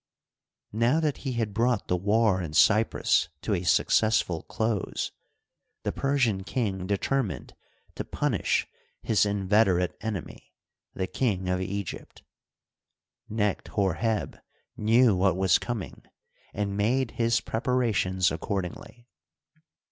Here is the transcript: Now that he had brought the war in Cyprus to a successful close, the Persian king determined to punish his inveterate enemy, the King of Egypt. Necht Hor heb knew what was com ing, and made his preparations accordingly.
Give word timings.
Now 0.73 0.99
that 0.99 1.17
he 1.17 1.33
had 1.33 1.53
brought 1.53 1.87
the 1.87 1.95
war 1.95 2.41
in 2.41 2.53
Cyprus 2.53 3.29
to 3.43 3.53
a 3.53 3.61
successful 3.61 4.41
close, 4.41 5.11
the 5.83 5.91
Persian 5.91 6.43
king 6.43 6.87
determined 6.87 7.53
to 7.93 8.03
punish 8.03 8.65
his 9.03 9.27
inveterate 9.27 9.95
enemy, 10.01 10.53
the 10.95 11.05
King 11.05 11.47
of 11.49 11.61
Egypt. 11.61 12.23
Necht 13.29 13.67
Hor 13.67 13.93
heb 13.93 14.39
knew 14.75 15.15
what 15.15 15.37
was 15.37 15.59
com 15.59 15.83
ing, 15.83 16.01
and 16.51 16.75
made 16.75 17.11
his 17.11 17.39
preparations 17.39 18.31
accordingly. 18.31 19.07